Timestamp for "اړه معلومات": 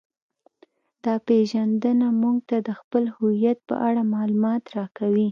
3.87-4.63